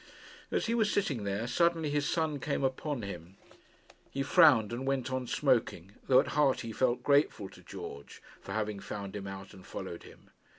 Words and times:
As 0.49 0.65
he 0.65 0.73
was 0.73 0.91
sitting 0.91 1.25
there, 1.25 1.45
suddenly 1.45 1.91
his 1.91 2.09
son 2.09 2.39
came 2.39 2.63
upon 2.63 3.03
him. 3.03 3.37
He 4.09 4.23
frowned 4.23 4.73
and 4.73 4.87
went 4.87 5.11
on 5.11 5.27
smoking, 5.27 5.91
though 6.07 6.19
at 6.19 6.29
heart 6.29 6.61
he 6.61 6.71
felt 6.71 7.03
grateful 7.03 7.49
to 7.49 7.61
George 7.61 8.19
for 8.41 8.53
having 8.53 8.79
found 8.79 9.15
him 9.15 9.27
out 9.27 9.53
and 9.53 9.63
followed 9.63 10.01
him. 10.01 10.31